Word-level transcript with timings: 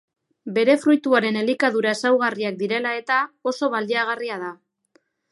Bere 0.53 0.75
fruituaren 0.83 1.35
elikadura 1.41 1.91
ezaugarriak 1.97 2.57
direla 2.61 2.93
eta 3.01 3.19
oso 3.51 3.69
baliagarria 3.75 4.39
da. 4.45 4.49